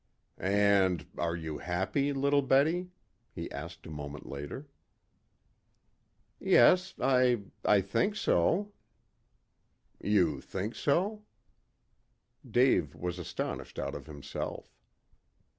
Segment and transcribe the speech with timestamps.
[0.39, 2.89] "And are you happy little Betty?"
[3.31, 4.67] he asked a moment later.
[6.39, 8.73] "Yes I I think so."
[10.01, 11.21] "You think so?"
[12.49, 14.73] Dave was astonished out of himself.